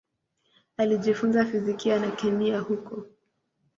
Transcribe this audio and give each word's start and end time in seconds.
Alijifunza 0.77 1.45
fizikia 1.45 1.99
na 1.99 2.11
kemia 2.11 2.59
huko. 2.59 3.05